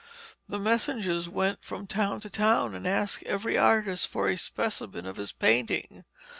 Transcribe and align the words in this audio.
The 0.47 0.57
messengers 0.57 1.29
went 1.29 1.59
from 1.63 1.85
town 1.85 2.21
to 2.21 2.29
town 2.31 2.73
and 2.73 2.87
asked 2.87 3.21
every 3.25 3.55
artist 3.55 4.07
for 4.07 4.29
a 4.29 4.35
specimen 4.35 5.05
of 5.05 5.17
his 5.17 5.31
painting. 5.31 6.05